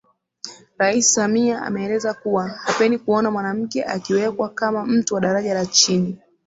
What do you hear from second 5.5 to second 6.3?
la chini